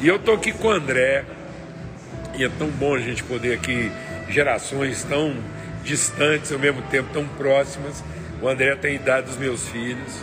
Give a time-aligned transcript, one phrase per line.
[0.00, 1.24] E eu tô aqui com o André,
[2.36, 3.90] e é tão bom a gente poder aqui,
[4.28, 5.34] gerações tão
[5.84, 8.02] distantes ao mesmo tempo, tão próximas.
[8.42, 10.20] O André tem a idade dos meus filhos.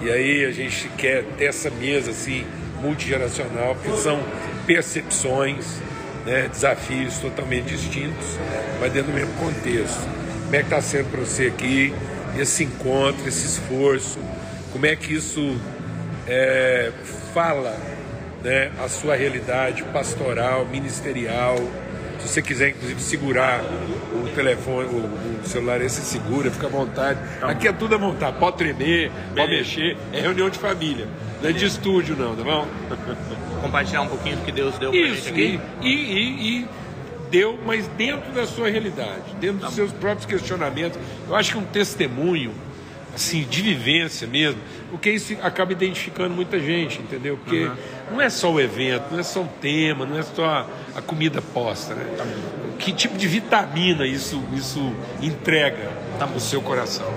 [0.00, 2.46] E aí a gente quer ter essa mesa assim,
[2.80, 4.22] multigeracional, porque são
[4.66, 5.78] percepções,
[6.26, 8.38] né, desafios totalmente distintos,
[8.80, 10.06] mas dentro do mesmo contexto.
[10.44, 11.94] Como é que está sendo para você aqui
[12.38, 14.18] esse encontro, esse esforço?
[14.72, 15.58] Como é que isso
[16.28, 16.92] é,
[17.32, 17.74] fala
[18.46, 21.56] né, a sua realidade pastoral, ministerial?
[22.20, 23.60] Se você quiser, inclusive, segurar
[24.14, 27.18] o telefone, o, o celular, esse segura, fica à vontade.
[27.42, 31.08] Aqui é tudo à vontade, pode tremer, pode mexer, é reunião de família.
[31.42, 32.66] Não é de estúdio, não, tá bom?
[33.60, 35.60] Compartilhar um pouquinho do que Deus deu pra Isso, gente aqui.
[35.82, 36.68] e, e, e
[37.30, 40.98] deu, mas dentro da sua realidade, dentro dos seus próprios questionamentos.
[41.28, 42.52] Eu acho que um testemunho,
[43.16, 47.38] assim, de vivência mesmo, porque isso acaba identificando muita gente, entendeu?
[47.38, 47.70] Porque
[48.10, 51.40] não é só o evento, não é só o tema, não é só a, comida
[51.40, 52.04] posta, né?
[52.78, 55.90] Que tipo de vitamina isso, isso entrega
[56.32, 57.12] no seu coração?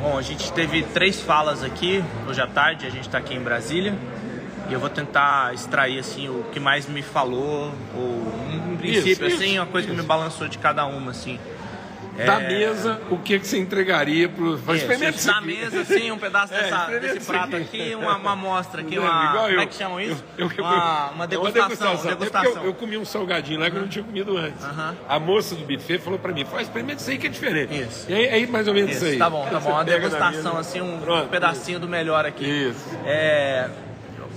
[0.00, 3.40] Bom, a gente teve três falas aqui hoje à tarde, a gente está aqui em
[3.40, 3.94] Brasília.
[4.70, 8.22] E eu vou tentar extrair assim o que mais me falou, ou
[8.52, 11.38] em princípio, Isso, assim, isso, uma coisa que me balançou de cada uma, assim.
[12.26, 14.54] Da mesa, o que, que você entregaria para o.
[14.74, 17.94] Experimenta Isso, isso da mesa, assim, um pedaço É, dessa, desse prato aqui.
[17.94, 19.34] uma, uma amostra aqui, Igual uma.
[19.42, 19.48] eu.
[19.48, 20.24] Como é que chamam isso?
[20.36, 21.92] Eu- eu- uma, uma É degustação.
[21.92, 22.52] É porque degustação.
[22.62, 24.64] Eu, eu comi um salgadinho lá que eu não tinha comido antes.
[24.64, 24.96] Aham.
[25.08, 27.80] A moça do buffet falou pra mim: faz experimenta isso aí que é diferente.
[27.82, 28.06] Isso.
[28.10, 29.18] E aí, aí, mais ou menos isso, Isso, aí.
[29.18, 29.70] tá bom, tá bom.
[29.70, 32.44] Uma degustação, assim, um Pronto, pedacinho do melhor aqui.
[32.44, 32.84] Isso.
[33.06, 33.68] É,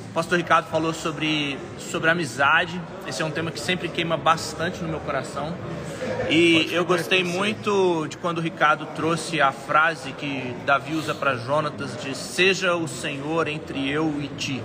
[0.10, 2.80] o pastor Ricardo falou sobre, sobre amizade.
[3.08, 5.56] Esse é um tema que sempre queima bastante no meu coração.
[6.32, 11.36] E eu gostei muito de quando o Ricardo trouxe a frase que Davi usa para
[11.36, 14.64] Jonatas de seja o Senhor entre eu e ti.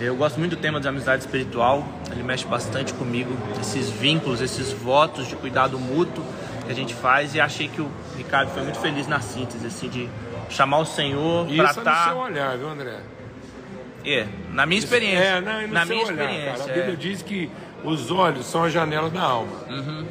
[0.00, 4.72] Eu gosto muito do tema de amizade espiritual, ele mexe bastante comigo, esses vínculos, esses
[4.72, 6.24] votos de cuidado mútuo
[6.64, 9.88] que a gente faz e achei que o Ricardo foi muito feliz na síntese, assim,
[9.88, 10.08] de
[10.48, 12.08] chamar o Senhor Isso para é no estar.
[12.08, 13.00] seu olhar, viu, André?
[14.04, 15.22] É, na minha experiência.
[15.24, 16.58] É, não, é na seu minha olhar, experiência.
[16.58, 16.70] cara.
[16.70, 16.96] A Bíblia é.
[16.96, 17.50] diz que
[17.84, 19.52] os olhos são a janela da alma.
[19.68, 20.06] Uhum.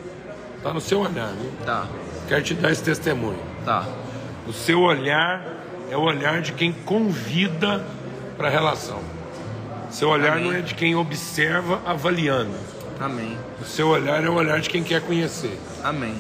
[0.64, 1.52] Tá no seu olhar, viu?
[1.66, 1.88] Tá,
[2.28, 3.40] Quero te dar esse testemunho.
[3.66, 3.86] tá.
[4.48, 5.44] O seu olhar
[5.92, 7.86] é o olhar de quem convida
[8.36, 9.00] para a relação.
[9.92, 10.46] Seu olhar Amém.
[10.46, 12.56] não é de quem observa avaliando.
[13.00, 13.38] Amém.
[13.62, 15.56] O seu olhar é o olhar de quem quer conhecer.
[15.84, 16.16] Amém.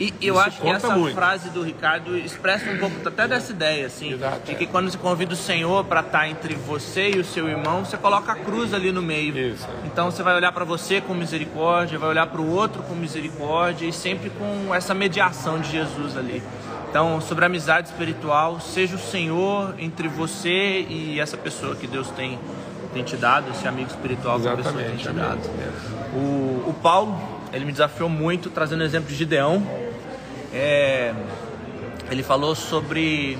[0.00, 1.14] E eu Isso acho que essa muito.
[1.14, 4.54] frase do Ricardo expressa um pouco até dessa ideia, assim, Exato, de é.
[4.54, 7.96] que quando você convida o Senhor para estar entre você e o seu irmão, você
[7.96, 9.36] coloca a cruz ali no meio.
[9.36, 9.68] Isso.
[9.84, 13.86] Então você vai olhar para você com misericórdia, vai olhar para o outro com misericórdia
[13.86, 16.42] e sempre com essa mediação de Jesus ali.
[16.92, 22.10] Então, sobre a amizade espiritual, seja o Senhor entre você e essa pessoa que Deus
[22.10, 22.38] tem,
[22.92, 25.40] tem te dado, esse amigo espiritual que a pessoa tem te dado.
[26.14, 27.18] O, o Paulo,
[27.50, 29.66] ele me desafiou muito trazendo o exemplo de Gideão.
[30.52, 31.14] É,
[32.10, 33.38] ele falou sobre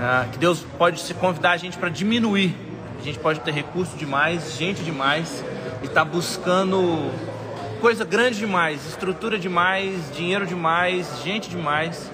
[0.00, 2.56] ah, que Deus pode se convidar a gente para diminuir.
[2.98, 5.44] A gente pode ter recurso demais, gente demais,
[5.82, 7.10] e está buscando
[7.80, 12.10] coisa grande demais, estrutura demais, dinheiro demais, gente demais.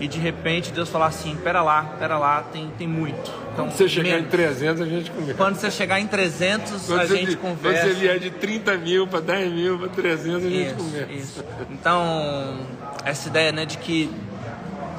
[0.00, 3.30] E de repente Deus falar assim: pera lá, pera lá, tem, tem muito.
[3.52, 4.26] Então, Quando você chegar menos.
[4.26, 5.34] em 300, a gente conversa.
[5.34, 7.88] Quando você chegar em 300, Quando a gente quando conversa.
[7.88, 11.12] você vier de 30 mil para 10 mil para 300, a gente Isso, conversa.
[11.12, 11.44] isso.
[11.70, 12.56] Então,
[13.04, 14.10] essa ideia né, de que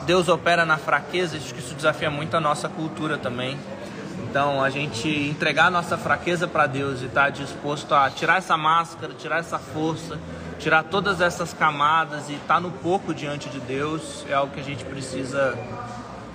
[0.06, 3.58] Deus opera na fraqueza, acho que isso desafia muito a nossa cultura também.
[4.30, 8.56] Então, a gente entregar a nossa fraqueza para Deus e estar disposto a tirar essa
[8.56, 10.18] máscara, tirar essa força,
[10.62, 14.64] tirar todas essas camadas e estar no pouco diante de Deus é algo que a
[14.64, 15.58] gente precisa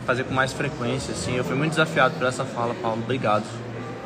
[0.05, 1.13] fazer com mais frequência.
[1.13, 1.37] Assim.
[1.37, 3.01] Eu fui muito desafiado por essa fala, Paulo.
[3.03, 3.45] Obrigado.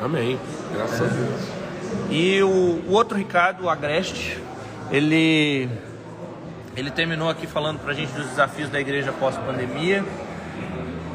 [0.03, 0.39] Amém.
[0.75, 1.41] Graças a Deus.
[2.11, 4.39] E o, o outro Ricardo, o Agreste,
[4.93, 5.69] ele,
[6.77, 10.05] ele terminou aqui falando pra gente dos desafios da igreja pós-pandemia.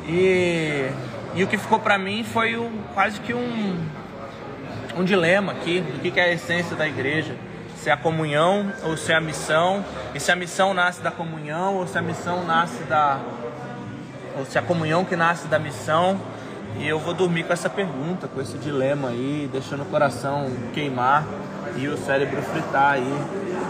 [0.08, 0.90] E,
[1.36, 3.80] e o que ficou pra mim foi um, quase que um,
[4.98, 7.36] um dilema aqui do que que é a essência da igreja.
[7.86, 9.86] Se é a comunhão ou se é a missão.
[10.16, 13.20] E se a missão nasce da comunhão ou se a missão nasce da.
[14.40, 16.20] Ou se a comunhão que nasce da missão.
[16.80, 21.28] E eu vou dormir com essa pergunta, com esse dilema aí, deixando o coração queimar
[21.76, 23.14] e o cérebro fritar aí.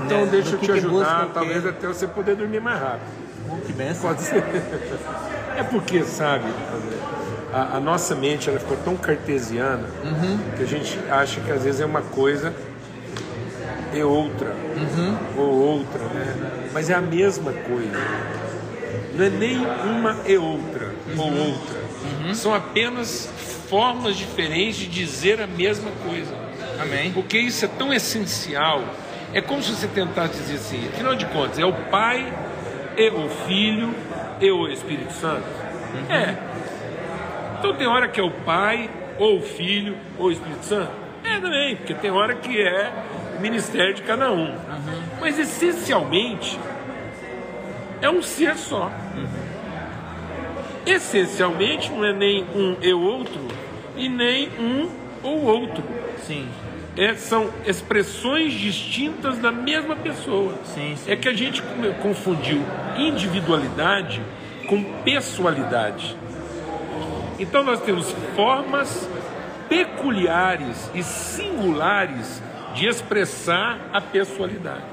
[0.06, 0.27] Então né?
[0.31, 3.12] deixa Do eu te ajudar, talvez até você poder dormir mais rápido.
[3.51, 4.12] Oh, que benção.
[4.12, 4.41] Pode ser.
[5.57, 6.45] É porque, sabe,
[7.53, 9.83] a, a nossa mente ela ficou tão cartesiana
[10.56, 12.53] que a gente acha que às vezes é uma coisa
[13.95, 14.56] e outra,
[15.38, 16.69] ou outra, né?
[16.74, 17.97] Mas é a mesma coisa.
[19.13, 22.33] Não é nem uma e outra, ou outra.
[22.33, 23.30] São apenas
[23.69, 26.33] formas diferentes de dizer a mesma coisa.
[26.80, 27.12] Amém.
[27.12, 28.83] Porque isso é tão essencial.
[29.33, 32.31] É como se você tentasse dizer assim, afinal de contas, é o Pai
[32.98, 33.94] e o Filho
[34.39, 35.44] e o Espírito Santo?
[35.94, 36.15] Uhum.
[36.15, 36.38] É.
[37.59, 40.91] Então tem hora que é o Pai, ou o Filho, ou o Espírito Santo?
[41.24, 42.91] É também, porque tem hora que é
[43.40, 44.50] ministério de cada um.
[44.50, 45.04] Uhum.
[45.20, 46.60] Mas essencialmente
[48.02, 48.92] é um ser só.
[49.16, 49.46] Uhum.
[50.86, 53.42] Essencialmente não é nem um e outro,
[53.96, 54.90] e nem um
[55.24, 55.84] ou outro.
[56.26, 56.48] Sim.
[56.98, 60.54] É, são expressões distintas da mesma pessoa.
[60.64, 61.12] Sim, sim.
[61.12, 61.62] É que a gente
[62.02, 62.62] confundiu
[62.98, 64.22] individualidade
[64.68, 66.16] com pessoalidade.
[67.38, 69.10] Então nós temos formas
[69.68, 72.42] peculiares e singulares
[72.75, 74.83] de expressar a pessoalidade.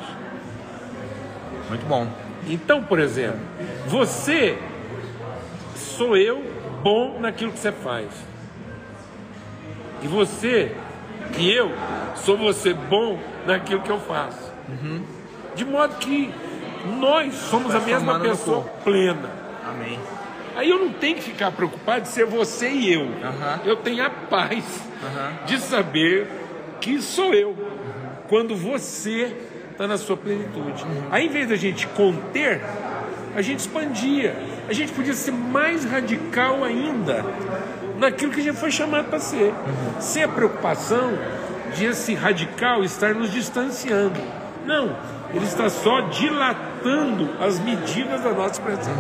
[1.69, 2.06] Muito bom.
[2.46, 3.40] Então, por exemplo,
[3.87, 4.58] você
[5.75, 6.43] sou eu
[6.82, 8.08] bom naquilo que você faz.
[10.02, 10.75] E você
[11.38, 11.70] e eu
[12.17, 14.52] sou você bom naquilo que eu faço.
[14.69, 15.02] Uhum.
[15.55, 16.32] De modo que
[16.99, 19.31] nós somos a mesma pessoa plena.
[19.69, 19.99] Amém.
[20.56, 23.02] Aí eu não tenho que ficar preocupado de ser você e eu.
[23.02, 23.58] Uhum.
[23.64, 24.64] Eu tenho a paz
[25.02, 25.46] uhum.
[25.46, 26.42] de saber
[26.82, 27.56] que sou eu.
[28.29, 29.34] Quando você
[29.70, 30.84] está na sua plenitude.
[31.11, 32.61] Aí, em vez da gente conter,
[33.34, 34.37] a gente expandia.
[34.69, 37.25] A gente podia ser mais radical ainda
[37.99, 39.50] naquilo que a gente foi chamado para ser.
[39.50, 40.00] Uhum.
[40.00, 41.12] Sem a preocupação
[41.75, 44.20] de esse radical estar nos distanciando.
[44.67, 44.96] Não,
[45.32, 48.94] ele está só dilatando as medidas da nossa expressão.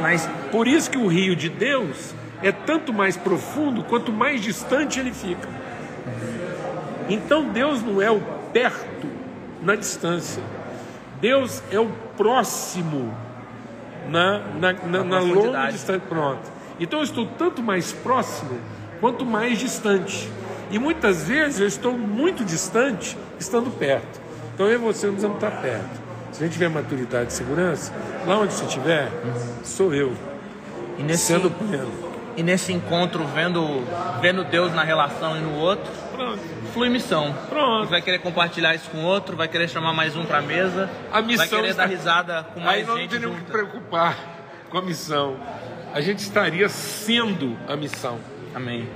[0.00, 5.00] Mas por isso que o rio de Deus é tanto mais profundo quanto mais distante
[5.00, 5.48] ele fica.
[7.08, 8.20] Então Deus não é o
[8.52, 9.06] perto
[9.62, 10.42] na distância.
[11.20, 13.14] Deus é o próximo
[14.08, 16.00] na, na, na, na longa distância.
[16.08, 16.50] Pronto.
[16.78, 18.58] Então eu estou tanto mais próximo
[19.00, 20.30] quanto mais distante.
[20.70, 24.20] E muitas vezes eu estou muito distante estando perto.
[24.54, 26.00] Então eu e você não precisamos estar perto.
[26.32, 27.92] Se a gente tiver maturidade e segurança,
[28.26, 29.10] lá onde você estiver,
[29.64, 30.12] sou eu.
[30.98, 32.09] E nesse, sendo pleno.
[32.40, 33.84] E nesse encontro, vendo,
[34.22, 36.40] vendo Deus na relação e no outro, Pronto.
[36.72, 37.36] flui missão.
[37.50, 37.90] Pronto.
[37.90, 41.20] Vai querer compartilhar isso com outro, vai querer chamar mais um para a mesa, a
[41.20, 41.82] missão vai querer está...
[41.82, 43.44] dar risada com mais Aí não gente teríamos junta.
[43.44, 44.16] que preocupar
[44.70, 45.36] com a missão
[45.92, 48.18] a gente estaria sendo a missão.
[48.54, 48.88] Amém.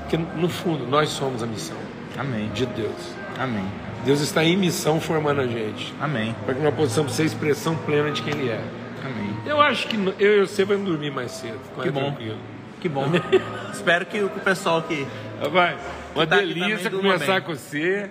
[0.00, 1.76] Porque no fundo nós somos a missão.
[2.16, 2.48] Amém.
[2.54, 3.12] De Deus.
[3.38, 3.66] Amém.
[4.06, 5.92] Deus está em missão formando a gente.
[6.00, 6.34] Amém.
[6.46, 8.64] Para que nós possamos ser expressão plena de quem Ele é.
[9.04, 9.36] Amém.
[9.44, 11.60] Eu acho que eu e você vamos dormir mais cedo.
[11.82, 12.00] Que bom.
[12.00, 12.38] Tranquilo.
[12.80, 13.06] Que bom.
[13.72, 15.06] Espero que o pessoal que.
[15.50, 15.76] Vai.
[16.14, 18.10] Uma tá delícia conversar com você.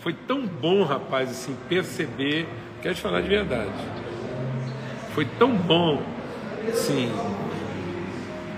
[0.00, 2.48] Foi tão bom, rapaz, assim, perceber.
[2.82, 3.70] Quero te falar de verdade.
[5.14, 6.02] Foi tão bom,
[6.68, 7.12] assim,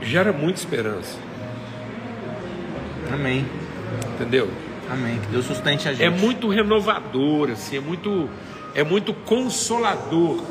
[0.02, 1.18] gera muita esperança.
[3.12, 3.44] Amém.
[4.14, 4.48] Entendeu?
[4.88, 5.18] Amém.
[5.18, 6.04] Que Deus sustente a gente.
[6.04, 8.28] É muito renovador, assim, é muito,
[8.74, 10.44] é muito consolador.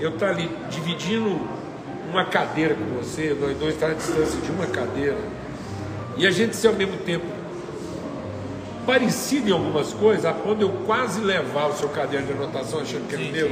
[0.00, 1.40] Eu estar tá ali dividindo
[2.12, 5.16] uma cadeira com você, nós dois estar à distância de uma cadeira,
[6.16, 7.24] e a gente ser ao mesmo tempo
[8.86, 12.80] parecido em algumas coisas, a ponto de eu quase levar o seu caderno de anotação
[12.80, 13.50] achando que é meu.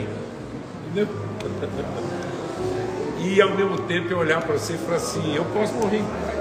[0.86, 1.08] Entendeu?
[3.22, 6.04] e ao mesmo tempo eu olhar para você e falar assim, eu posso morrer em
[6.04, 6.40] paz.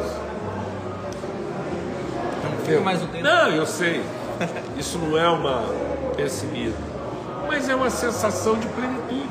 [2.68, 3.24] Não, mais um tempo.
[3.24, 4.02] não, eu sei.
[4.78, 5.64] Isso não é uma
[6.16, 6.78] pessimismo,
[7.48, 9.29] mas é uma sensação de plenitude.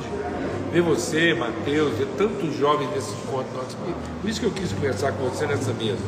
[0.73, 3.77] Ver você, Mateus, ver tantos jovens nesse encontro nosso.
[4.21, 6.03] Por isso que eu quis conversar com você nessa mesa.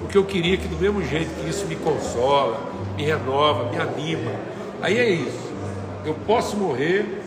[0.00, 2.60] Porque eu queria que do mesmo jeito que isso me consola,
[2.96, 4.32] me renova, me anima.
[4.82, 5.52] Aí é isso.
[6.04, 7.22] Eu posso morrer,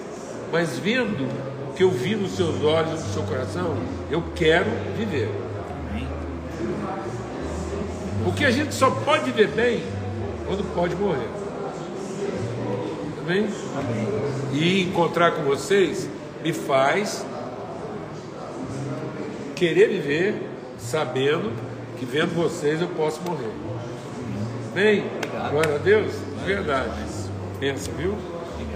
[0.52, 1.28] mas vendo
[1.76, 3.78] que eu vi nos seus olhos, no seu coração,
[4.12, 5.30] eu quero viver.
[8.24, 9.84] Porque a gente só pode viver bem
[10.46, 11.30] quando pode morrer.
[13.22, 13.48] Amém.
[14.54, 16.10] E encontrar com vocês
[16.44, 17.26] me faz
[19.56, 20.36] querer viver
[20.78, 21.52] sabendo
[21.98, 23.52] que vendo vocês eu posso morrer.
[24.72, 25.04] Amém?
[25.50, 26.14] Glória a Deus.
[26.46, 26.92] Verdade.
[27.60, 28.16] Pensa, viu?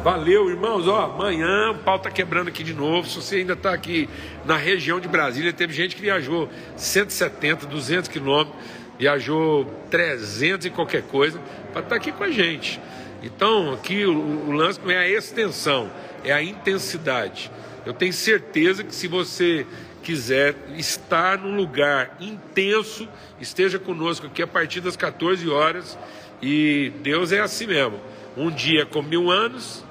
[0.03, 0.87] Valeu, irmãos.
[0.87, 3.07] Ó, amanhã o pau tá quebrando aqui de novo.
[3.07, 4.09] Se você ainda está aqui
[4.43, 8.55] na região de Brasília, teve gente que viajou 170, 200 quilômetros,
[8.97, 11.39] viajou 300 e qualquer coisa
[11.71, 12.81] para estar tá aqui com a gente.
[13.21, 15.91] Então, aqui o, o lance não é a extensão,
[16.23, 17.51] é a intensidade.
[17.85, 19.65] Eu tenho certeza que se você
[20.03, 23.07] quiser estar num lugar intenso,
[23.39, 25.97] esteja conosco aqui a partir das 14 horas.
[26.41, 27.99] E Deus é assim mesmo.
[28.35, 29.83] Um dia com mil anos,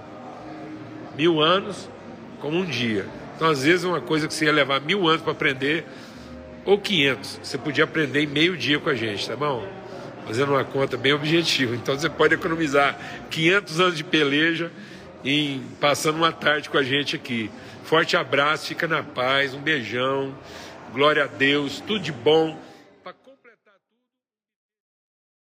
[1.16, 1.88] mil anos
[2.40, 3.06] como um dia.
[3.36, 5.84] Então, às vezes, uma coisa que você ia levar mil anos para aprender,
[6.64, 7.40] ou 500.
[7.42, 9.66] Você podia aprender em meio dia com a gente, tá bom?
[10.26, 11.74] Fazendo uma conta bem objetiva.
[11.74, 12.98] Então você pode economizar
[13.30, 14.70] 500 anos de peleja
[15.24, 17.50] em passando uma tarde com a gente aqui.
[17.84, 20.34] Forte abraço, fica na paz, um beijão,
[20.92, 22.56] glória a Deus, tudo de bom.